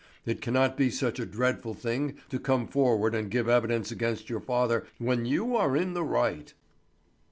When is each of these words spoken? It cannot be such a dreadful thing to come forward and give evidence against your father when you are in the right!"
It 0.25 0.41
cannot 0.41 0.77
be 0.77 0.89
such 0.89 1.19
a 1.19 1.27
dreadful 1.27 1.75
thing 1.75 2.15
to 2.29 2.39
come 2.39 2.65
forward 2.67 3.13
and 3.13 3.29
give 3.29 3.47
evidence 3.47 3.91
against 3.91 4.31
your 4.31 4.39
father 4.41 4.87
when 4.97 5.27
you 5.27 5.55
are 5.55 5.77
in 5.77 5.93
the 5.93 6.03
right!" 6.03 6.51